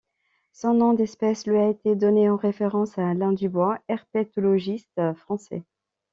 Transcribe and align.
Son 0.51 0.73
nom 0.73 0.93
d'espèce 0.95 1.45
lui 1.45 1.57
a 1.59 1.69
été 1.69 1.95
donné 1.95 2.27
en 2.27 2.35
référence 2.35 2.97
à 2.97 3.07
Alain 3.07 3.33
Dubois, 3.33 3.77
herpétologiste 3.87 4.99
français. 5.13 5.63